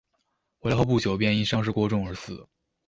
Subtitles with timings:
[0.57, 2.47] 回来后不久便因伤势过重而死。